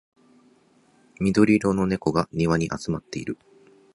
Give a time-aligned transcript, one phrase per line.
[1.19, 3.37] 緑色の猫が庭に集まっている